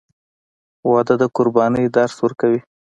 [0.91, 2.59] •واده د قربانۍ درس ورکوي.